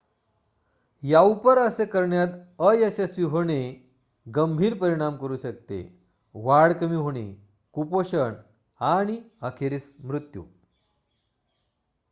[1.03, 2.27] याउपर असे करण्यात
[2.59, 3.61] अयशस्वी होणे
[4.25, 5.81] गंभीर परिणाम करू शकते
[6.35, 7.33] वाढ कमी होणे
[7.73, 8.33] कुपोषण
[8.81, 10.43] आणि अखेरीस मृत्यू